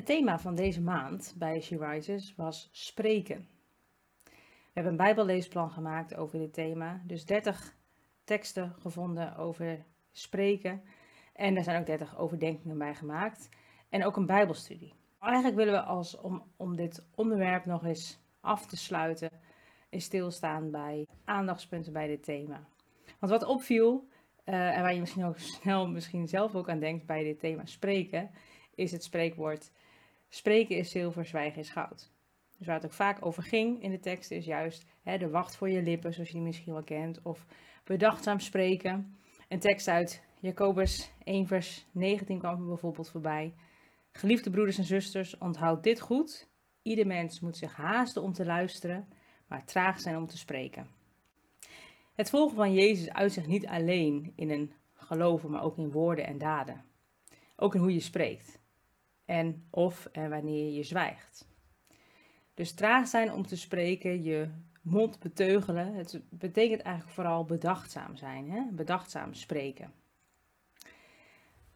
Het 0.00 0.08
thema 0.08 0.38
van 0.38 0.54
deze 0.54 0.80
maand 0.80 1.34
bij 1.38 1.60
She 1.60 1.76
Rises 1.78 2.34
was 2.36 2.68
spreken. 2.72 3.48
We 4.24 4.30
hebben 4.72 4.92
een 4.92 4.98
bijbelleesplan 4.98 5.70
gemaakt 5.70 6.14
over 6.14 6.38
dit 6.38 6.52
thema, 6.52 7.02
dus 7.06 7.24
30 7.24 7.76
teksten 8.24 8.74
gevonden 8.78 9.36
over 9.36 9.84
spreken. 10.12 10.82
En 11.32 11.56
er 11.56 11.62
zijn 11.62 11.80
ook 11.80 11.86
30 11.86 12.18
overdenkingen 12.18 12.78
bij 12.78 12.94
gemaakt 12.94 13.48
en 13.88 14.04
ook 14.04 14.16
een 14.16 14.26
bijbelstudie. 14.26 14.94
Eigenlijk 15.18 15.56
willen 15.56 15.72
we 15.72 15.82
als, 15.82 16.16
om, 16.16 16.42
om 16.56 16.76
dit 16.76 17.06
onderwerp 17.14 17.64
nog 17.64 17.84
eens 17.84 18.20
af 18.40 18.66
te 18.66 18.76
sluiten, 18.76 19.30
is 19.90 20.04
stilstaan 20.04 20.70
bij 20.70 21.06
aandachtspunten 21.24 21.92
bij 21.92 22.06
dit 22.06 22.22
thema. 22.22 22.68
Want 23.18 23.32
wat 23.32 23.44
opviel, 23.44 24.08
uh, 24.44 24.76
en 24.76 24.82
waar 24.82 24.94
je 24.94 25.00
misschien 25.00 25.24
ook 25.24 25.38
snel 25.38 25.88
misschien 25.88 26.28
zelf 26.28 26.54
ook 26.54 26.68
aan 26.68 26.80
denkt 26.80 27.06
bij 27.06 27.22
dit 27.22 27.40
thema 27.40 27.64
spreken, 27.66 28.30
is 28.74 28.92
het 28.92 29.04
spreekwoord 29.04 29.70
spreken 30.30 30.76
is 30.76 30.90
zilver, 30.90 31.26
zwijgen 31.26 31.60
is 31.60 31.70
goud. 31.70 32.10
Dus 32.58 32.66
waar 32.66 32.76
het 32.76 32.84
ook 32.84 32.92
vaak 32.92 33.26
over 33.26 33.42
ging 33.42 33.82
in 33.82 33.90
de 33.90 34.00
tekst 34.00 34.30
is 34.30 34.44
juist 34.44 34.84
hè, 35.02 35.18
de 35.18 35.30
wacht 35.30 35.56
voor 35.56 35.70
je 35.70 35.82
lippen, 35.82 36.12
zoals 36.12 36.28
je 36.28 36.34
die 36.34 36.44
misschien 36.44 36.72
wel 36.72 36.82
kent, 36.82 37.22
of 37.22 37.46
bedachtzaam 37.84 38.40
spreken. 38.40 39.18
Een 39.48 39.58
tekst 39.58 39.88
uit 39.88 40.22
Jacobus 40.40 41.12
1 41.24 41.46
vers 41.46 41.86
19 41.92 42.38
kwam 42.38 42.66
bijvoorbeeld 42.66 43.10
voorbij. 43.10 43.54
Geliefde 44.12 44.50
broeders 44.50 44.78
en 44.78 44.84
zusters, 44.84 45.38
onthoud 45.38 45.82
dit 45.82 46.00
goed. 46.00 46.48
Ieder 46.82 47.06
mens 47.06 47.40
moet 47.40 47.56
zich 47.56 47.76
haasten 47.76 48.22
om 48.22 48.32
te 48.32 48.44
luisteren, 48.44 49.08
maar 49.46 49.64
traag 49.64 50.00
zijn 50.00 50.16
om 50.16 50.26
te 50.26 50.38
spreken. 50.38 50.88
Het 52.14 52.30
volgen 52.30 52.56
van 52.56 52.72
Jezus 52.72 53.10
uit 53.10 53.32
zich 53.32 53.46
niet 53.46 53.66
alleen 53.66 54.32
in 54.36 54.50
een 54.50 54.72
geloven, 54.94 55.50
maar 55.50 55.62
ook 55.62 55.78
in 55.78 55.90
woorden 55.90 56.26
en 56.26 56.38
daden. 56.38 56.84
Ook 57.56 57.74
in 57.74 57.80
hoe 57.80 57.92
je 57.92 58.00
spreekt. 58.00 58.59
En 59.30 59.66
of 59.70 60.06
en 60.12 60.30
wanneer 60.30 60.72
je 60.72 60.82
zwijgt. 60.82 61.48
Dus 62.54 62.72
traag 62.72 63.08
zijn 63.08 63.32
om 63.32 63.46
te 63.46 63.56
spreken, 63.56 64.22
je 64.22 64.48
mond 64.82 65.18
beteugelen. 65.18 65.94
Het 65.94 66.20
betekent 66.28 66.80
eigenlijk 66.80 67.14
vooral 67.14 67.44
bedachtzaam 67.44 68.16
zijn, 68.16 68.50
hè? 68.50 68.62
bedachtzaam 68.70 69.34
spreken. 69.34 69.92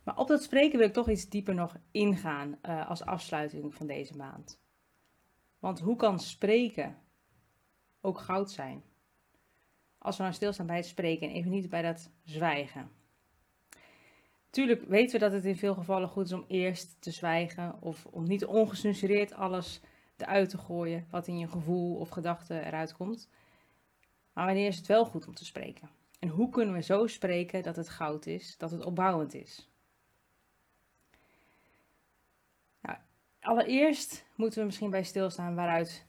Maar 0.03 0.19
op 0.19 0.29
dat 0.29 0.43
spreken 0.43 0.79
wil 0.79 0.87
ik 0.87 0.93
toch 0.93 1.09
iets 1.09 1.29
dieper 1.29 1.55
nog 1.55 1.77
ingaan 1.91 2.59
uh, 2.63 2.89
als 2.89 3.05
afsluiting 3.05 3.75
van 3.75 3.87
deze 3.87 4.17
maand. 4.17 4.61
Want 5.59 5.81
hoe 5.81 5.97
kan 5.97 6.21
spreken 6.21 6.99
ook 8.01 8.19
goud 8.19 8.51
zijn? 8.51 8.83
Als 9.99 10.17
we 10.17 10.23
nou 10.23 10.35
stilstaan 10.35 10.67
bij 10.67 10.77
het 10.77 10.87
spreken 10.87 11.29
en 11.29 11.35
even 11.35 11.51
niet 11.51 11.69
bij 11.69 11.83
dat 11.83 12.11
zwijgen. 12.25 12.91
Tuurlijk 14.55 14.85
weten 14.85 15.13
we 15.13 15.25
dat 15.25 15.33
het 15.33 15.45
in 15.45 15.57
veel 15.57 15.75
gevallen 15.75 16.09
goed 16.09 16.25
is 16.25 16.33
om 16.33 16.45
eerst 16.49 16.97
te 17.01 17.11
zwijgen 17.11 17.83
of 17.83 18.07
om 18.07 18.25
niet 18.25 18.45
ongecensureerd 18.45 19.33
alles 19.33 19.81
eruit 20.17 20.49
te 20.49 20.59
gooien 20.59 21.07
wat 21.11 21.27
in 21.27 21.39
je 21.39 21.49
gevoel 21.49 21.97
of 21.97 22.09
gedachten 22.09 22.67
eruit 22.67 22.93
komt. 22.93 23.31
Maar 24.33 24.47
wanneer 24.47 24.67
is 24.67 24.77
het 24.77 24.87
wel 24.87 25.05
goed 25.05 25.27
om 25.27 25.35
te 25.35 25.45
spreken? 25.45 25.89
En 26.19 26.29
hoe 26.29 26.49
kunnen 26.49 26.75
we 26.75 26.83
zo 26.83 27.07
spreken 27.07 27.63
dat 27.63 27.77
het 27.77 27.89
goud 27.89 28.27
is, 28.27 28.57
dat 28.59 28.71
het 28.71 28.85
opbouwend 28.85 29.35
is? 29.35 29.71
Nou, 32.81 32.99
allereerst 33.41 34.25
moeten 34.37 34.59
we 34.59 34.65
misschien 34.65 34.91
bij 34.91 35.05
stilstaan 35.05 35.55
waaruit 35.55 36.07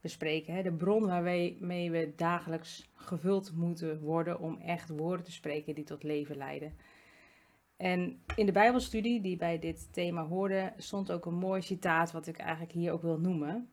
we 0.00 0.08
spreken. 0.08 0.54
Hè? 0.54 0.62
De 0.62 0.72
bron 0.72 1.06
waarmee 1.06 1.90
we 1.90 2.12
dagelijks 2.16 2.90
gevuld 2.94 3.52
moeten 3.52 4.00
worden 4.00 4.40
om 4.40 4.58
echt 4.58 4.88
woorden 4.88 5.24
te 5.24 5.32
spreken 5.32 5.74
die 5.74 5.84
tot 5.84 6.02
leven 6.02 6.36
leiden. 6.36 6.76
En 7.76 8.22
in 8.36 8.46
de 8.46 8.52
Bijbelstudie 8.52 9.20
die 9.20 9.36
bij 9.36 9.58
dit 9.58 9.92
thema 9.92 10.26
hoorde, 10.26 10.72
stond 10.76 11.12
ook 11.12 11.26
een 11.26 11.34
mooi 11.34 11.62
citaat 11.62 12.12
wat 12.12 12.26
ik 12.26 12.38
eigenlijk 12.38 12.72
hier 12.72 12.92
ook 12.92 13.02
wil 13.02 13.18
noemen. 13.18 13.72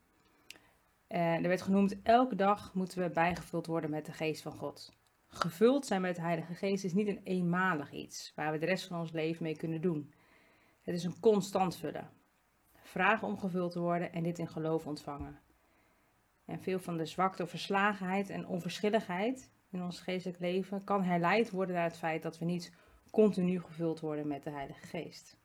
En 1.08 1.44
er 1.44 1.48
werd 1.48 1.62
genoemd: 1.62 2.02
Elke 2.02 2.36
dag 2.36 2.74
moeten 2.74 3.02
we 3.02 3.09
bijgevuld 3.09 3.66
worden 3.66 3.90
met 3.90 4.06
de 4.06 4.12
geest 4.12 4.42
van 4.42 4.52
God. 4.52 5.00
Gevuld 5.28 5.86
zijn 5.86 6.02
met 6.02 6.16
de 6.16 6.22
Heilige 6.22 6.53
Geest 6.53 6.84
is 6.84 6.94
niet 6.94 7.08
een 7.08 7.22
eenmalig 7.24 7.92
iets 7.92 8.31
waar 8.36 8.52
we 8.52 8.58
de 8.58 8.66
rest 8.66 8.88
van 8.88 9.00
ons 9.00 9.12
leven 9.12 9.44
mee 9.44 9.56
kunnen 9.56 9.81
doen. 9.81 10.14
Het 10.81 10.96
is 10.96 11.03
een 11.03 11.20
constant 11.20 11.76
vullen. 11.76 12.09
Vragen 12.81 13.28
om 13.28 13.38
gevuld 13.38 13.72
te 13.72 13.80
worden 13.80 14.14
en 14.14 14.24
dit 14.24 14.40
in 14.40 14.47
geloof 14.47 14.88
ontvangen. 14.88 15.40
En 16.46 16.62
veel 16.62 16.80
van 16.80 16.97
de 16.97 17.06
zwakte 17.06 17.47
verslagenheid 17.47 18.30
en 18.30 18.47
onverschilligheid 18.47 19.52
in 19.70 19.84
ons 19.84 20.00
geestelijk 20.00 20.40
leven 20.40 20.84
kan 20.84 21.03
herleid 21.03 21.50
worden 21.50 21.76
naar 21.76 21.84
het 21.84 21.97
feit 21.97 22.22
dat 22.24 22.40
we 22.40 22.46
niet 22.46 22.74
continu 23.12 23.60
gevuld 23.60 24.00
worden 24.00 24.28
met 24.28 24.44
de 24.44 24.50
Heilige 24.50 24.88
Geest. 24.88 25.38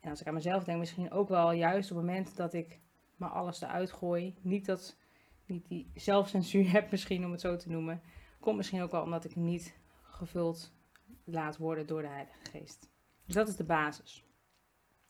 En 0.00 0.10
als 0.10 0.20
ik 0.20 0.26
aan 0.26 0.34
mezelf 0.34 0.64
denk, 0.64 0.78
misschien 0.78 1.10
ook 1.10 1.28
wel 1.28 1.52
juist 1.52 1.90
op 1.90 1.96
het 1.96 2.06
moment 2.06 2.36
dat 2.36 2.54
ik 2.54 2.80
maar 3.16 3.30
alles 3.30 3.60
eruit 3.60 3.92
gooi, 3.92 4.34
niet, 4.40 4.66
dat, 4.66 4.96
niet 5.46 5.68
die 5.68 5.90
zelfcensuur 5.94 6.70
heb 6.76 6.90
misschien 6.90 7.24
om 7.24 7.30
het 7.30 7.40
zo 7.40 7.56
te 7.56 7.70
noemen, 7.70 8.02
komt 8.40 8.56
misschien 8.56 8.82
ook 8.82 8.90
wel 8.90 9.02
omdat 9.02 9.24
ik 9.24 9.36
niet 9.36 9.78
gevuld 10.02 10.72
laat 11.24 11.56
worden 11.56 11.86
door 11.86 12.02
de 12.02 12.08
Heilige 12.08 12.44
Geest. 12.50 12.90
Dus 13.24 13.34
dat 13.34 13.48
is 13.48 13.56
de 13.56 13.64
basis. 13.64 14.24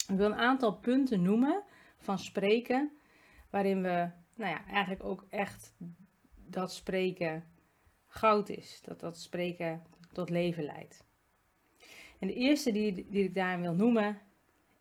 Ik 0.09 0.17
wil 0.17 0.27
een 0.27 0.35
aantal 0.35 0.77
punten 0.77 1.23
noemen 1.23 1.63
van 1.99 2.19
spreken, 2.19 2.93
waarin 3.51 3.83
we 3.83 4.11
nou 4.35 4.51
ja, 4.51 4.67
eigenlijk 4.67 5.05
ook 5.05 5.27
echt 5.29 5.75
dat 6.35 6.73
spreken 6.73 7.45
goud 8.07 8.49
is. 8.49 8.81
Dat 8.83 9.01
dat 9.01 9.19
spreken 9.19 9.83
tot 10.13 10.31
leven 10.31 10.65
leidt. 10.65 11.06
En 12.19 12.27
de 12.27 12.35
eerste 12.35 12.73
die, 12.73 13.07
die 13.11 13.25
ik 13.25 13.35
daarin 13.35 13.61
wil 13.61 13.75
noemen 13.75 14.19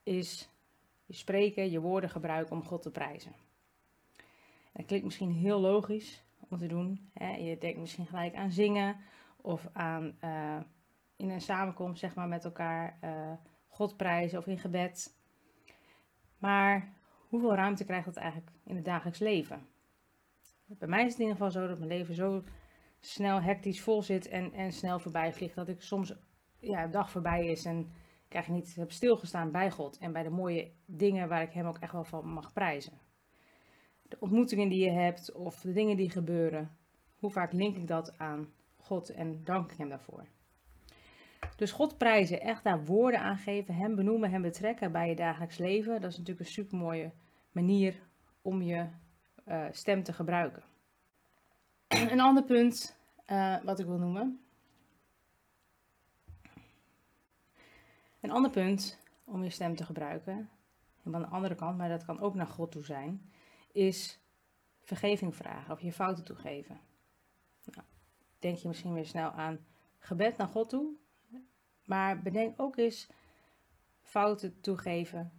is 0.04 0.50
je 1.06 1.14
spreken, 1.14 1.72
je 1.72 1.80
woorden 1.80 2.10
gebruiken 2.10 2.56
om 2.56 2.64
God 2.64 2.82
te 2.82 2.92
prijzen. 2.92 3.36
dat 4.74 4.86
klinkt 4.86 5.06
misschien 5.06 5.32
heel 5.32 5.60
logisch 5.60 6.24
om 6.50 6.58
te 6.58 6.68
doen. 6.68 7.10
Hè? 7.14 7.36
Je 7.36 7.58
denkt 7.58 7.80
misschien 7.80 8.06
gelijk 8.06 8.36
aan 8.36 8.52
zingen 8.52 8.98
of 9.42 9.68
aan 9.74 10.18
uh, 10.24 10.58
in 11.16 11.30
een 11.30 11.42
samenkomst 11.42 12.00
zeg 12.00 12.16
maar, 12.16 12.28
met 12.28 12.46
elkaar 12.46 12.98
uh, 13.04 13.32
God 13.68 13.98
prijzen 13.98 14.40
of 14.40 14.48
in 14.48 14.60
gebed. 14.60 15.16
Maar 16.38 16.94
hoeveel 17.28 17.56
ruimte 17.56 17.86
krijgt 17.86 18.06
dat 18.06 18.16
eigenlijk 18.16 18.52
in 18.64 18.76
het 18.76 18.86
dagelijks 18.86 19.20
leven? 19.20 19.68
Bij 20.66 20.88
mij 20.88 21.06
is 21.06 21.12
het 21.12 21.20
in 21.20 21.28
ieder 21.28 21.38
geval 21.38 21.62
zo 21.62 21.68
dat 21.68 21.78
mijn 21.78 21.90
leven 21.90 22.16
zo 22.16 22.44
snel 23.00 23.42
hectisch 23.42 23.82
vol 23.82 24.02
zit 24.02 24.28
en, 24.28 24.54
en 24.54 24.72
snel 24.72 25.00
voorbij 25.00 25.34
vliegt 25.34 25.56
dat 25.56 25.68
ik 25.68 25.82
soms 25.82 26.14
ja, 26.66 26.88
dag 26.88 27.12
voorbij 27.12 27.46
is 27.46 27.66
en 27.66 27.80
ik 28.28 28.34
eigenlijk 28.34 28.66
niet 28.66 28.76
heb 28.76 28.92
stilgestaan 28.92 29.52
bij 29.52 29.72
God 29.72 29.98
en 29.98 30.12
bij 30.12 30.24
de 30.24 30.30
mooie 30.30 30.72
dingen 30.86 31.28
waar 31.28 31.42
ik 31.42 31.54
Hem 31.54 31.66
ook 31.66 31.78
echt 31.78 31.92
wel 31.92 32.04
van 32.04 32.28
mag 32.28 32.54
prijzen. 32.54 32.94
De 34.02 34.18
ontmoetingen 34.20 34.70
die 34.70 34.84
je 34.84 34.92
hebt 34.92 35.32
of 35.32 35.62
de 35.62 35.72
dingen 35.72 35.98
die 35.98 36.10
gebeuren, 36.10 36.78
hoe 37.20 37.32
vaak 37.32 37.52
link 37.52 37.76
ik 37.76 37.88
dat 37.88 38.18
aan 38.18 38.54
God 38.78 39.10
en 39.10 39.44
dank 39.44 39.72
ik 39.72 39.78
Hem 39.78 39.90
daarvoor. 39.90 40.26
Dus 41.56 41.72
God 41.72 41.98
prijzen, 41.98 42.42
echt 42.42 42.64
daar 42.64 42.86
woorden 42.86 43.20
aan 43.20 43.38
geven, 43.38 43.76
Hem 43.76 43.96
benoemen, 43.96 44.32
Hem 44.32 44.42
betrekken 44.42 44.92
bij 44.92 45.10
je 45.10 45.16
dagelijks 45.16 45.58
leven, 45.58 46.02
dat 46.02 46.12
is 46.12 46.18
natuurlijk 46.18 46.46
een 46.46 46.54
super 46.54 46.78
mooie 46.78 47.12
manier 47.52 48.00
om 48.42 48.62
je 48.62 48.88
uh, 49.48 49.66
stem 49.72 50.04
te 50.04 50.14
gebruiken. 50.14 50.64
Een 52.12 52.22
ander 52.22 52.44
punt 52.44 53.00
uh, 53.28 53.64
wat 53.64 53.80
ik 53.80 53.86
wil 53.86 53.98
noemen, 53.98 54.45
Een 58.26 58.32
ander 58.32 58.52
punt 58.52 59.00
om 59.24 59.44
je 59.44 59.50
stem 59.50 59.76
te 59.76 59.86
gebruiken, 59.86 60.50
en 61.04 61.16
aan 61.16 61.22
de 61.22 61.28
andere 61.28 61.56
kant, 61.56 61.78
maar 61.78 61.90
dat 61.90 62.06
kan 62.06 62.20
ook 62.20 62.36
naar 62.36 62.48
God 62.48 62.72
toe 62.72 62.84
zijn, 62.84 63.32
is 63.72 64.20
vergeving 64.82 65.36
vragen 65.36 65.74
of 65.74 65.82
je 65.82 65.92
fouten 65.92 66.24
toegeven. 66.24 66.80
Nou, 67.64 67.88
denk 68.40 68.58
je 68.58 68.68
misschien 68.68 68.94
weer 68.94 69.06
snel 69.06 69.32
aan 69.32 69.66
gebed 70.00 70.38
naar 70.38 70.48
God 70.48 70.70
toe, 70.70 70.96
maar 71.84 72.22
bedenk 72.22 72.62
ook 72.62 72.78
eens 72.78 73.10
fouten 74.02 74.62
toegeven 74.62 75.32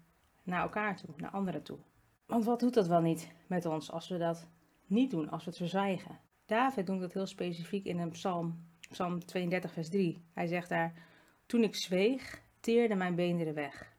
naar 0.42 0.62
elkaar 0.62 0.96
toe, 0.96 1.10
naar 1.16 1.30
anderen 1.30 1.62
toe. 1.62 1.78
Want 2.26 2.44
wat 2.44 2.60
doet 2.60 2.74
dat 2.74 2.86
wel 2.86 3.00
niet 3.00 3.32
met 3.46 3.66
ons 3.66 3.90
als 3.90 4.08
we 4.08 4.18
dat 4.18 4.48
niet 4.86 5.10
doen, 5.10 5.30
als 5.30 5.44
we 5.44 5.50
het 5.50 5.58
verzwijgen? 5.58 6.18
David 6.44 6.86
doet 6.86 7.00
dat 7.00 7.12
heel 7.12 7.26
specifiek 7.26 7.84
in 7.84 7.98
een 7.98 8.10
psalm, 8.10 8.66
psalm 8.90 9.24
32 9.24 9.72
vers 9.72 9.88
3. 9.88 10.24
Hij 10.32 10.46
zegt 10.46 10.68
daar, 10.68 10.92
toen 11.46 11.62
ik 11.62 11.74
zweeg, 11.74 12.44
teerde 12.66 12.94
mijn 12.94 13.14
beenderen 13.14 13.54
weg. 13.54 13.92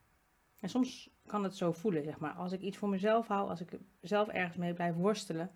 En 0.59 0.69
soms 0.69 1.09
kan 1.25 1.43
het 1.43 1.55
zo 1.55 1.71
voelen, 1.71 2.03
zeg 2.03 2.19
maar. 2.19 2.33
Als 2.33 2.51
ik 2.51 2.61
iets 2.61 2.77
voor 2.77 2.89
mezelf 2.89 3.27
hou, 3.27 3.49
als 3.49 3.61
ik 3.61 3.77
zelf 4.01 4.27
ergens 4.27 4.57
mee 4.57 4.73
blijf 4.73 4.95
worstelen, 4.95 5.51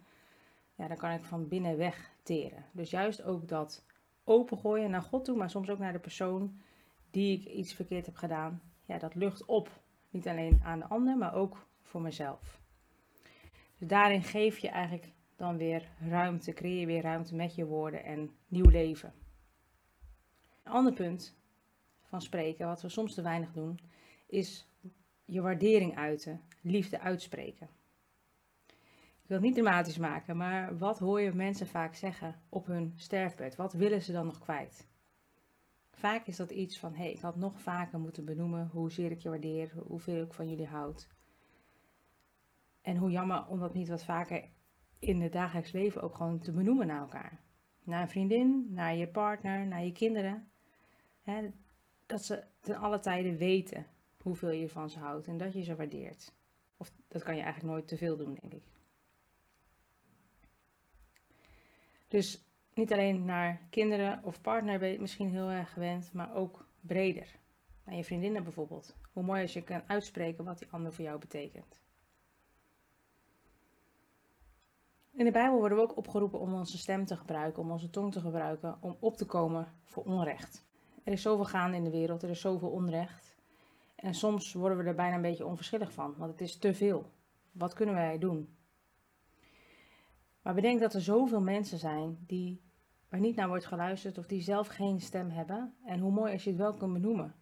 ja, 0.76 0.88
dan 0.88 0.98
kan 0.98 1.12
ik 1.12 1.24
van 1.24 1.48
binnen 1.48 1.78
weg 1.78 2.12
teren. 2.24 2.66
Dus 2.72 2.90
juist 2.90 3.24
ook 3.24 3.48
dat 3.48 3.86
opengooien 4.24 4.90
naar 4.90 5.02
God 5.02 5.26
toe, 5.26 5.38
maar 5.38 5.50
soms 5.50 5.70
ook 5.70 5.80
naar 5.80 5.92
de 5.92 6.00
persoon 6.00 6.62
die 7.10 7.40
ik 7.40 7.46
iets 7.46 7.74
verkeerd 7.74 8.06
heb 8.06 8.16
gedaan. 8.16 8.62
Ja, 8.86 8.98
dat 8.98 9.16
lucht 9.16 9.46
op. 9.46 9.70
Niet 10.10 10.28
alleen 10.28 10.60
aan 10.64 10.80
de 10.80 10.88
ander, 10.88 11.18
maar 11.18 11.34
ook 11.34 11.68
voor 11.82 12.02
mezelf. 12.02 12.60
Dus 13.78 13.88
daarin 13.88 14.24
geef 14.24 14.58
je 14.58 14.70
eigenlijk 14.70 15.12
dan 15.36 15.58
weer 15.58 15.88
ruimte, 16.10 16.54
creëer 16.54 16.86
weer 16.86 17.02
ruimte 17.02 17.36
met 17.36 17.56
je 17.56 17.66
woorden 17.66 18.04
en 18.04 18.32
nieuw 18.48 18.70
leven. 18.70 19.14
Een 20.64 20.72
ander 20.72 20.94
punt 20.94 21.40
van 22.12 22.22
spreken, 22.22 22.68
wat 22.68 22.82
we 22.82 22.90
soms 22.90 23.14
te 23.14 23.22
weinig 23.22 23.52
doen, 23.52 23.80
is 24.28 24.68
je 25.26 25.42
waardering 25.42 25.98
uiten, 25.98 26.42
liefde 26.62 27.00
uitspreken. 27.00 27.70
Ik 29.22 29.28
wil 29.28 29.38
het 29.38 29.46
niet 29.46 29.56
dramatisch 29.56 29.98
maken, 29.98 30.38
maar 30.38 30.78
wat 30.78 31.00
hoor 31.00 31.22
je 31.22 31.34
mensen 31.34 31.68
vaak 31.68 31.96
zeggen 31.96 32.42
op 32.50 32.66
hun 32.66 32.94
sterfbed? 32.96 33.56
Wat 33.56 33.74
willen 33.74 34.02
ze 34.02 34.12
dan 34.12 34.26
nog 34.26 34.40
kwijt? 34.40 34.88
Vaak 35.92 36.28
is 36.28 36.36
dat 36.36 36.52
iets 36.52 36.80
van, 36.80 36.94
hé, 36.94 37.04
hey, 37.04 37.12
ik 37.12 37.22
had 37.22 37.36
nog 37.36 37.62
vaker 37.62 38.00
moeten 38.00 38.26
benoemen 38.26 38.68
hoezeer 38.72 39.12
ik 39.12 39.20
je 39.20 39.30
waardeer, 39.30 39.74
hoeveel 39.88 40.24
ik 40.24 40.34
van 40.34 40.50
jullie 40.50 40.68
houd. 40.68 41.08
En 42.82 42.98
hoe 42.98 43.12
jammer 43.12 43.48
om 43.48 43.60
dat 43.60 43.74
niet 43.74 43.90
wat 43.90 44.04
vaker 44.04 44.50
in 45.00 45.22
het 45.22 45.32
dagelijks 45.32 45.72
leven 45.72 46.02
ook 46.02 46.16
gewoon 46.16 46.40
te 46.40 46.52
benoemen 46.52 46.88
naar 46.88 47.02
elkaar. 47.02 47.40
Naar 47.84 48.02
een 48.02 48.10
vriendin, 48.10 48.68
naar 48.70 48.96
je 48.96 49.08
partner, 49.08 49.68
naar 49.68 49.84
je 49.84 49.92
kinderen. 49.92 50.52
Dat 52.12 52.26
ze 52.26 52.44
ten 52.60 52.76
alle 52.76 53.00
tijden 53.00 53.38
weten 53.38 53.86
hoeveel 54.22 54.52
je 54.52 54.70
van 54.70 54.90
ze 54.90 55.00
houdt 55.00 55.28
en 55.28 55.38
dat 55.38 55.54
je 55.54 55.64
ze 55.64 55.76
waardeert. 55.76 56.34
Of 56.78 56.92
dat 57.08 57.24
kan 57.24 57.36
je 57.36 57.42
eigenlijk 57.42 57.74
nooit 57.74 57.88
te 57.88 57.98
veel 57.98 58.18
doen, 58.18 58.38
denk 58.42 58.54
ik. 58.54 58.64
Dus 62.08 62.44
niet 62.74 62.92
alleen 62.92 63.26
naar 63.26 63.62
kinderen 63.70 64.24
of 64.24 64.42
partner 64.42 64.80
ben 64.80 64.90
je 64.90 65.00
misschien 65.00 65.30
heel 65.30 65.50
erg 65.50 65.74
gewend, 65.74 66.14
maar 66.14 66.36
ook 66.36 66.68
breder. 66.82 67.40
Naar 67.84 67.96
je 67.96 68.04
vriendinnen 68.04 68.44
bijvoorbeeld. 68.44 68.96
Hoe 69.12 69.24
mooi 69.24 69.42
als 69.42 69.54
je 69.54 69.64
kan 69.64 69.84
uitspreken 69.88 70.44
wat 70.44 70.60
die 70.60 70.68
ander 70.72 70.94
voor 70.94 71.04
jou 71.04 71.20
betekent. 71.20 71.82
In 75.12 75.26
de 75.26 75.32
Bijbel 75.32 75.60
worden 75.60 75.78
we 75.78 75.84
ook 75.84 75.98
opgeroepen 75.98 76.40
om 76.40 76.54
onze 76.54 76.78
stem 76.78 77.06
te 77.06 77.18
gebruiken, 77.18 77.64
om 77.64 77.72
onze 77.72 77.90
tong 77.90 78.12
te 78.12 78.20
gebruiken, 78.20 78.78
om 78.82 78.98
op 79.00 79.18
te 79.18 79.26
komen 79.26 79.68
voor 79.84 80.04
onrecht. 80.04 80.70
Er 81.04 81.14
is 81.14 81.22
zoveel 81.22 81.46
gaande 81.46 81.78
in 81.78 81.84
de 81.84 81.90
wereld, 81.90 82.24
er 82.24 82.30
is 82.30 82.42
zoveel 82.42 82.70
onrecht. 82.70 83.36
En 83.96 84.14
soms 84.14 84.54
worden 84.54 84.78
we 84.78 84.84
er 84.84 84.96
bijna 84.96 85.16
een 85.16 85.22
beetje 85.22 85.46
onverschillig 85.46 85.92
van, 85.92 86.16
want 86.18 86.32
het 86.32 86.42
is 86.42 86.58
te 86.58 86.74
veel. 86.74 87.12
Wat 87.52 87.74
kunnen 87.74 87.96
wij 87.96 88.18
doen? 88.18 88.56
Maar 90.42 90.54
bedenk 90.54 90.80
dat 90.80 90.94
er 90.94 91.02
zoveel 91.02 91.42
mensen 91.42 91.78
zijn 91.78 92.18
die, 92.28 92.62
waar 93.10 93.20
niet 93.20 93.36
naar 93.36 93.48
wordt 93.48 93.66
geluisterd 93.66 94.18
of 94.18 94.26
die 94.26 94.42
zelf 94.42 94.68
geen 94.68 95.02
stem 95.02 95.30
hebben. 95.30 95.76
En 95.86 96.00
hoe 96.00 96.12
mooi 96.12 96.34
als 96.34 96.44
je 96.44 96.50
het 96.50 96.60
wel 96.60 96.74
kunt 96.74 96.94
benoemen. 96.94 97.36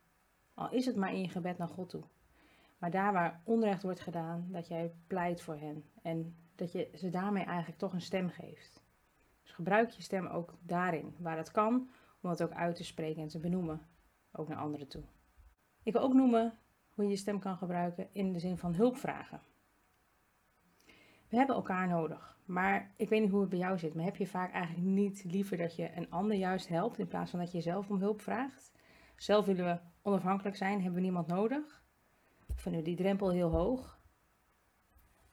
Al 0.54 0.72
is 0.72 0.86
het 0.86 0.96
maar 0.96 1.14
in 1.14 1.22
je 1.22 1.30
gebed 1.30 1.58
naar 1.58 1.68
God 1.68 1.90
toe. 1.90 2.04
Maar 2.78 2.92
daar 2.92 3.14
waar 3.14 3.42
onrecht 3.44 3.84
wordt 3.84 4.00
gedaan, 4.00 4.48
dat 4.52 4.68
jij 4.68 4.94
pleit 5.08 5.42
voor 5.42 5.58
hen. 5.58 5.84
En 6.02 6.36
dat 6.56 6.72
je 6.72 6.90
ze 6.96 7.10
daarmee 7.10 7.44
eigenlijk 7.44 7.80
toch 7.80 7.94
een 7.94 8.02
stem 8.02 8.30
geeft. 8.30 8.84
Dus 9.42 9.52
gebruik 9.52 9.90
je 9.90 10.02
stem 10.02 10.28
ook 10.28 10.54
daarin, 10.62 11.16
waar 11.18 11.38
het 11.38 11.52
kan, 11.52 11.90
om 12.22 12.30
het 12.30 12.44
ook 12.44 12.52
uit 12.52 12.76
te 12.76 12.84
spreken 12.84 13.22
en 13.22 13.28
te 13.28 13.40
benoemen, 13.40 13.88
ook 14.32 14.48
naar 14.48 14.58
anderen 14.58 14.88
toe. 14.88 15.04
Ik 15.84 15.94
wil 15.94 16.02
ook 16.02 16.14
noemen 16.14 16.60
hoe 16.90 17.04
je 17.04 17.10
je 17.10 17.18
stem 17.18 17.40
kan 17.40 17.58
gebruiken 17.58 18.08
in 18.12 18.34
de 18.34 18.40
zin 18.40 18.58
van 18.58 18.74
hulpvragen. 18.74 19.42
We 21.30 21.38
hebben 21.38 21.56
elkaar 21.56 21.88
nodig, 21.88 22.40
maar 22.46 22.94
ik 22.98 23.10
weet 23.10 23.22
niet 23.22 23.32
hoe 23.32 23.42
het 23.42 23.50
bij 23.50 23.60
jou 23.60 23.78
zit, 23.78 23.94
maar 23.94 24.06
heb 24.06 24.16
je 24.16 24.28
vaak 24.28 24.52
eigenlijk 24.52 24.88
niet 24.88 25.24
liever 25.24 25.58
dat 25.58 25.76
je 25.76 25.96
een 25.96 26.12
ander 26.12 26.38
juist 26.38 26.68
helpt 26.68 27.00
in 27.00 27.08
plaats 27.08 27.32
van 27.32 27.40
dat 27.40 27.52
je 27.52 27.62
zelf 27.62 27.90
om 27.90 28.00
hulp 28.00 28.22
vraagt? 28.22 28.72
Zelf 29.16 29.46
willen 29.46 29.66
we 29.66 29.80
onafhankelijk 30.02 30.56
zijn, 30.56 30.76
hebben 30.76 30.94
we 30.94 31.02
niemand 31.02 31.28
nodig? 31.28 31.84
Vinden 32.56 32.82
we 32.82 32.88
die 32.88 32.98
drempel 32.98 33.30
heel 33.32 33.50
hoog? 33.50 34.00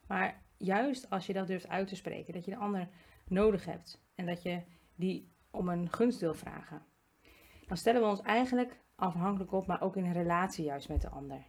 Maar 0.07 0.43
juist 0.57 1.11
als 1.11 1.27
je 1.27 1.33
dat 1.33 1.47
durft 1.47 1.69
uit 1.69 1.89
te 1.89 1.97
spreken, 1.97 2.33
dat 2.33 2.45
je 2.45 2.51
de 2.51 2.57
ander 2.57 2.89
nodig 3.25 3.65
hebt 3.65 4.05
en 4.15 4.27
dat 4.27 4.43
je 4.43 4.63
die 4.95 5.36
om 5.57 5.69
een 5.69 5.93
gunst 5.93 6.21
wil 6.21 6.35
vragen, 6.35 6.83
dan 7.67 7.77
stellen 7.77 8.01
we 8.01 8.07
ons 8.07 8.23
eigenlijk 8.23 8.81
afhankelijk 8.95 9.53
op, 9.53 9.67
maar 9.67 9.83
ook 9.83 9.97
in 9.97 10.13
relatie 10.13 10.65
juist 10.65 10.89
met 10.89 11.01
de 11.01 11.09
ander. 11.09 11.47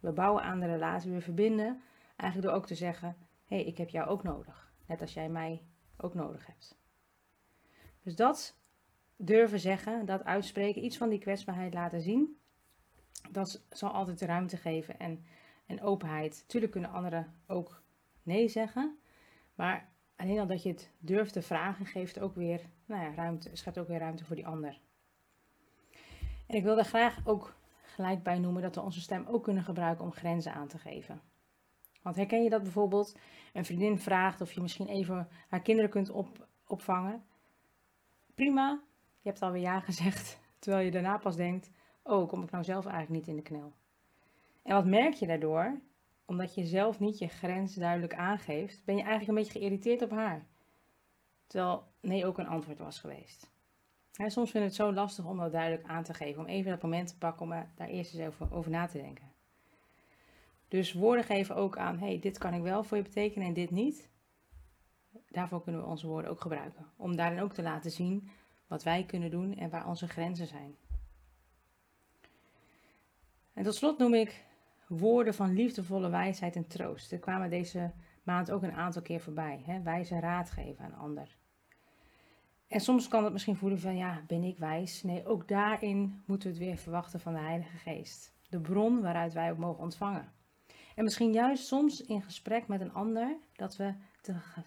We 0.00 0.12
bouwen 0.12 0.42
aan 0.42 0.60
de 0.60 0.66
relatie, 0.66 1.12
we 1.12 1.20
verbinden 1.20 1.82
eigenlijk 2.16 2.50
door 2.50 2.58
ook 2.60 2.66
te 2.66 2.74
zeggen: 2.74 3.16
hé, 3.44 3.56
hey, 3.56 3.64
ik 3.64 3.78
heb 3.78 3.88
jou 3.88 4.08
ook 4.08 4.22
nodig, 4.22 4.72
net 4.86 5.00
als 5.00 5.14
jij 5.14 5.28
mij 5.28 5.62
ook 5.96 6.14
nodig 6.14 6.46
hebt. 6.46 6.78
Dus 8.02 8.16
dat 8.16 8.58
durven 9.16 9.60
zeggen, 9.60 10.06
dat 10.06 10.24
uitspreken, 10.24 10.84
iets 10.84 10.96
van 10.96 11.08
die 11.08 11.18
kwetsbaarheid 11.18 11.74
laten 11.74 12.00
zien, 12.00 12.36
dat 13.30 13.64
zal 13.70 13.90
altijd 13.90 14.20
ruimte 14.20 14.56
geven 14.56 14.98
en, 14.98 15.24
en 15.66 15.82
openheid. 15.82 16.44
Tuurlijk 16.48 16.72
kunnen 16.72 16.90
anderen 16.90 17.34
ook 17.46 17.82
nee 18.22 18.48
zeggen. 18.48 18.98
Maar 19.54 19.91
alleen 20.16 20.38
al 20.38 20.46
dat 20.46 20.62
je 20.62 20.68
het 20.68 20.90
durft 20.98 21.32
te 21.32 21.42
vragen, 21.42 21.86
geeft 21.86 22.20
ook 22.20 22.34
weer 22.34 22.60
nou 22.86 23.02
ja, 23.02 23.14
ruimte, 23.14 23.50
schept 23.52 23.78
ook 23.78 23.88
weer 23.88 23.98
ruimte 23.98 24.24
voor 24.24 24.36
die 24.36 24.46
ander. 24.46 24.80
En 26.46 26.56
ik 26.56 26.62
wil 26.62 26.74
daar 26.74 26.84
graag 26.84 27.26
ook 27.26 27.56
gelijk 27.82 28.22
bij 28.22 28.38
noemen 28.38 28.62
dat 28.62 28.74
we 28.74 28.80
onze 28.80 29.00
stem 29.00 29.26
ook 29.26 29.42
kunnen 29.42 29.62
gebruiken 29.62 30.04
om 30.04 30.12
grenzen 30.12 30.52
aan 30.52 30.68
te 30.68 30.78
geven. 30.78 31.20
Want 32.02 32.16
herken 32.16 32.42
je 32.42 32.50
dat 32.50 32.62
bijvoorbeeld 32.62 33.16
een 33.52 33.64
vriendin 33.64 33.98
vraagt 33.98 34.40
of 34.40 34.52
je 34.52 34.60
misschien 34.60 34.86
even 34.86 35.28
haar 35.48 35.62
kinderen 35.62 35.90
kunt 35.90 36.10
op, 36.10 36.46
opvangen? 36.66 37.24
Prima, 38.34 38.80
je 39.20 39.28
hebt 39.28 39.42
alweer 39.42 39.62
ja 39.62 39.80
gezegd, 39.80 40.40
terwijl 40.58 40.84
je 40.84 40.90
daarna 40.90 41.18
pas 41.18 41.36
denkt, 41.36 41.70
oh, 42.02 42.28
kom 42.28 42.42
ik 42.42 42.50
nou 42.50 42.64
zelf 42.64 42.86
eigenlijk 42.86 43.14
niet 43.14 43.28
in 43.28 43.36
de 43.36 43.48
knel? 43.48 43.72
En 44.62 44.74
wat 44.74 44.86
merk 44.86 45.14
je 45.14 45.26
daardoor? 45.26 45.80
Omdat 46.32 46.54
je 46.54 46.64
zelf 46.64 47.00
niet 47.00 47.18
je 47.18 47.28
grens 47.28 47.74
duidelijk 47.74 48.14
aangeeft, 48.14 48.84
ben 48.84 48.96
je 48.96 49.02
eigenlijk 49.02 49.30
een 49.30 49.44
beetje 49.44 49.58
geïrriteerd 49.58 50.02
op 50.02 50.10
haar. 50.10 50.46
Terwijl 51.46 51.84
nee 52.00 52.26
ook 52.26 52.38
een 52.38 52.46
antwoord 52.46 52.78
was 52.78 52.98
geweest. 52.98 53.50
soms 54.12 54.50
vinden 54.50 54.52
we 54.52 54.60
het 54.60 54.74
zo 54.74 54.92
lastig 54.92 55.24
om 55.24 55.38
dat 55.38 55.52
duidelijk 55.52 55.88
aan 55.88 56.02
te 56.02 56.14
geven, 56.14 56.42
om 56.42 56.48
even 56.48 56.70
dat 56.70 56.82
moment 56.82 57.08
te 57.08 57.18
pakken 57.18 57.42
om 57.42 57.66
daar 57.74 57.88
eerst 57.88 58.14
eens 58.14 58.34
over 58.50 58.70
na 58.70 58.86
te 58.86 58.98
denken. 58.98 59.32
Dus 60.68 60.92
woorden 60.92 61.24
geven 61.24 61.56
ook 61.56 61.76
aan, 61.76 61.98
hey, 61.98 62.18
dit 62.18 62.38
kan 62.38 62.54
ik 62.54 62.62
wel 62.62 62.84
voor 62.84 62.96
je 62.96 63.02
betekenen 63.02 63.46
en 63.46 63.54
dit 63.54 63.70
niet. 63.70 64.10
Daarvoor 65.28 65.62
kunnen 65.62 65.80
we 65.80 65.86
onze 65.86 66.06
woorden 66.06 66.30
ook 66.30 66.40
gebruiken. 66.40 66.86
Om 66.96 67.16
daarin 67.16 67.40
ook 67.40 67.52
te 67.52 67.62
laten 67.62 67.90
zien 67.90 68.30
wat 68.66 68.82
wij 68.82 69.04
kunnen 69.04 69.30
doen 69.30 69.54
en 69.54 69.70
waar 69.70 69.86
onze 69.86 70.08
grenzen 70.08 70.46
zijn. 70.46 70.76
En 73.52 73.64
tot 73.64 73.74
slot 73.74 73.98
noem 73.98 74.14
ik 74.14 74.44
woorden 74.98 75.34
van 75.34 75.54
liefdevolle 75.54 76.10
wijsheid 76.10 76.56
en 76.56 76.66
troost. 76.66 77.12
Er 77.12 77.18
kwamen 77.18 77.50
deze 77.50 77.92
maand 78.22 78.50
ook 78.50 78.62
een 78.62 78.72
aantal 78.72 79.02
keer 79.02 79.20
voorbij. 79.20 79.62
Hè? 79.66 79.82
Wijze 79.82 80.20
raad 80.20 80.50
geven 80.50 80.84
aan 80.84 80.94
ander. 80.94 81.36
En 82.66 82.80
soms 82.80 83.08
kan 83.08 83.24
het 83.24 83.32
misschien 83.32 83.56
voelen 83.56 83.80
van, 83.80 83.96
ja, 83.96 84.22
ben 84.26 84.42
ik 84.42 84.58
wijs? 84.58 85.02
Nee, 85.02 85.26
ook 85.26 85.48
daarin 85.48 86.22
moeten 86.26 86.48
we 86.48 86.54
het 86.54 86.64
weer 86.64 86.76
verwachten 86.76 87.20
van 87.20 87.32
de 87.32 87.38
Heilige 87.38 87.76
Geest. 87.76 88.32
De 88.48 88.60
bron 88.60 89.00
waaruit 89.00 89.32
wij 89.32 89.50
ook 89.50 89.58
mogen 89.58 89.82
ontvangen. 89.82 90.32
En 90.94 91.04
misschien 91.04 91.32
juist 91.32 91.66
soms 91.66 92.00
in 92.00 92.22
gesprek 92.22 92.68
met 92.68 92.80
een 92.80 92.92
ander, 92.92 93.36
dat 93.56 93.76
we 93.76 93.94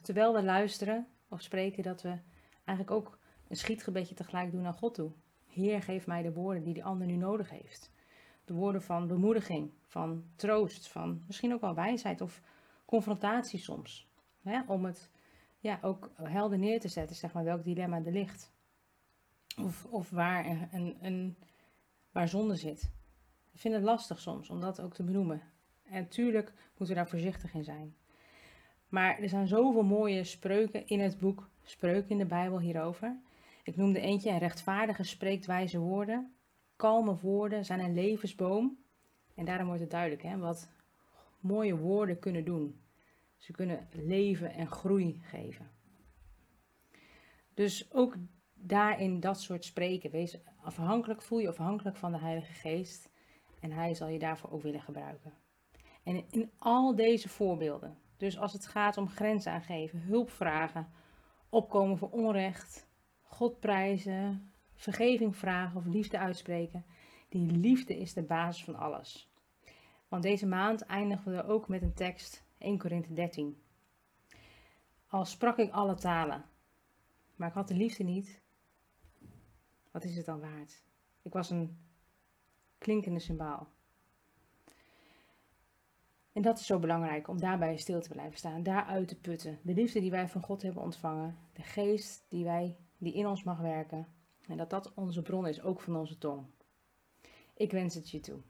terwijl 0.01 0.33
we 0.33 0.43
luisteren 0.43 1.07
of 1.29 1.41
spreken, 1.41 1.83
dat 1.83 2.01
we 2.01 2.17
eigenlijk 2.65 2.91
ook 2.97 3.19
een 3.47 3.55
schietgebedje 3.55 4.15
tegelijk 4.15 4.51
doen 4.51 4.61
naar 4.61 4.73
God 4.73 4.93
toe. 4.93 5.11
Heer, 5.47 5.81
geef 5.81 6.07
mij 6.07 6.21
de 6.21 6.33
woorden 6.33 6.63
die 6.63 6.73
die 6.73 6.83
ander 6.83 7.07
nu 7.07 7.15
nodig 7.15 7.49
heeft 7.49 7.93
de 8.45 8.53
woorden 8.53 8.81
van 8.81 9.07
bemoediging, 9.07 9.71
van 9.81 10.23
troost, 10.35 10.87
van 10.87 11.23
misschien 11.27 11.53
ook 11.53 11.61
wel 11.61 11.75
wijsheid 11.75 12.21
of 12.21 12.41
confrontatie 12.85 13.59
soms. 13.59 14.07
Hè? 14.41 14.61
Om 14.67 14.85
het 14.85 15.09
ja, 15.59 15.79
ook 15.81 16.11
helder 16.23 16.59
neer 16.59 16.79
te 16.79 16.87
zetten, 16.87 17.15
zeg 17.15 17.33
maar, 17.33 17.43
welk 17.43 17.63
dilemma 17.63 18.01
er 18.05 18.11
ligt. 18.11 18.53
Of, 19.57 19.85
of 19.85 20.09
waar, 20.09 20.45
een, 20.71 20.97
een, 21.01 21.37
waar 22.11 22.27
zonde 22.27 22.55
zit. 22.55 22.91
Ik 23.51 23.59
vind 23.59 23.73
het 23.73 23.83
lastig 23.83 24.19
soms 24.19 24.49
om 24.49 24.59
dat 24.59 24.81
ook 24.81 24.93
te 24.93 25.03
benoemen. 25.03 25.41
En 25.83 26.01
natuurlijk 26.01 26.53
moeten 26.67 26.87
we 26.87 27.01
daar 27.01 27.09
voorzichtig 27.09 27.53
in 27.53 27.63
zijn. 27.63 27.95
Maar 28.89 29.19
er 29.19 29.29
zijn 29.29 29.47
zoveel 29.47 29.83
mooie 29.83 30.23
spreuken 30.23 30.87
in 30.87 30.99
het 30.99 31.19
boek 31.19 31.49
Spreuken 31.63 32.09
in 32.09 32.17
de 32.17 32.25
Bijbel 32.25 32.59
hierover. 32.59 33.19
Ik 33.63 33.75
noemde 33.75 33.99
eentje, 33.99 34.29
een 34.29 34.37
rechtvaardige 34.37 35.03
spreekt 35.03 35.45
wijze 35.45 35.79
woorden 35.79 36.34
kalme 36.75 37.15
woorden 37.15 37.65
zijn 37.65 37.79
een 37.79 37.93
levensboom. 37.93 38.77
En 39.35 39.45
daarom 39.45 39.65
wordt 39.65 39.81
het 39.81 39.91
duidelijk 39.91 40.23
hè, 40.23 40.37
wat 40.37 40.69
mooie 41.39 41.77
woorden 41.77 42.19
kunnen 42.19 42.45
doen. 42.45 42.81
Ze 43.37 43.51
kunnen 43.51 43.87
leven 43.91 44.53
en 44.53 44.67
groei 44.67 45.19
geven. 45.23 45.71
Dus 47.53 47.93
ook 47.93 48.15
daarin 48.53 49.19
dat 49.19 49.41
soort 49.41 49.65
spreken. 49.65 50.11
Wees 50.11 50.37
afhankelijk, 50.61 51.21
voel 51.21 51.39
je 51.39 51.49
afhankelijk 51.49 51.97
van 51.97 52.11
de 52.11 52.17
Heilige 52.17 52.53
Geest. 52.53 53.09
En 53.59 53.71
Hij 53.71 53.93
zal 53.93 54.07
je 54.07 54.19
daarvoor 54.19 54.51
ook 54.51 54.61
willen 54.61 54.81
gebruiken. 54.81 55.33
En 56.03 56.25
in 56.29 56.51
al 56.57 56.95
deze 56.95 57.29
voorbeelden, 57.29 57.97
dus 58.17 58.37
als 58.37 58.53
het 58.53 58.67
gaat 58.67 58.97
om 58.97 59.09
grenzen 59.09 59.51
aangeven, 59.51 60.01
hulp 60.01 60.29
vragen, 60.29 60.89
opkomen 61.49 61.97
voor 61.97 62.09
onrecht, 62.09 62.87
God 63.21 63.59
prijzen, 63.59 64.53
vergeving 64.75 65.35
vragen 65.37 65.77
of 65.77 65.85
liefde 65.85 66.19
uitspreken. 66.19 66.85
Die 67.29 67.51
liefde 67.51 67.97
is 67.97 68.13
de 68.13 68.23
basis 68.23 68.63
van 68.63 68.75
alles. 68.75 69.29
Want 70.07 70.23
deze 70.23 70.47
maand 70.47 70.81
eindigen 70.81 71.35
we 71.35 71.45
ook 71.47 71.67
met 71.67 71.81
een 71.81 71.93
tekst 71.93 72.43
1 72.57 72.77
Korinthe 72.77 73.13
13. 73.13 73.61
Al 75.07 75.25
sprak 75.25 75.57
ik 75.57 75.71
alle 75.71 75.95
talen, 75.95 76.45
maar 77.35 77.47
ik 77.47 77.53
had 77.53 77.67
de 77.67 77.75
liefde 77.75 78.03
niet. 78.03 78.41
Wat 79.91 80.03
is 80.03 80.15
het 80.15 80.25
dan 80.25 80.39
waard? 80.39 80.83
Ik 81.21 81.33
was 81.33 81.49
een 81.49 81.77
klinkende 82.77 83.19
symbool. 83.19 83.67
En 86.31 86.41
dat 86.41 86.59
is 86.59 86.65
zo 86.65 86.79
belangrijk 86.79 87.27
om 87.27 87.39
daarbij 87.39 87.77
stil 87.77 88.01
te 88.01 88.09
blijven 88.09 88.37
staan, 88.37 88.63
daaruit 88.63 89.07
te 89.07 89.19
putten. 89.19 89.59
De 89.61 89.73
liefde 89.73 89.99
die 89.99 90.11
wij 90.11 90.27
van 90.27 90.41
God 90.41 90.61
hebben 90.61 90.83
ontvangen, 90.83 91.37
de 91.53 91.61
geest 91.61 92.25
die, 92.29 92.43
wij, 92.43 92.77
die 92.97 93.13
in 93.13 93.27
ons 93.27 93.43
mag 93.43 93.59
werken, 93.59 94.07
en 94.47 94.57
dat 94.57 94.69
dat 94.69 94.93
onze 94.93 95.21
bron 95.21 95.47
is, 95.47 95.61
ook 95.61 95.81
van 95.81 95.95
onze 95.95 96.17
tong. 96.17 96.45
Ik 97.53 97.71
wens 97.71 97.95
het 97.95 98.09
je 98.09 98.19
toe. 98.19 98.41